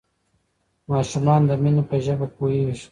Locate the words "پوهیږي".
2.35-2.75